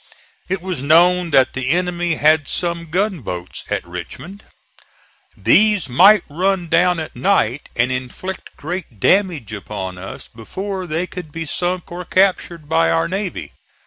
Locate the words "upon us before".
9.53-10.87